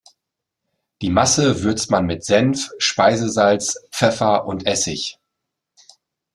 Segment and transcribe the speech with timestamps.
[1.03, 5.19] Die Masse würzt man mit Senf, Speisesalz, Pfeffer und Essig.